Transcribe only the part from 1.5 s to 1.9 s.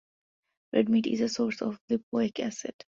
of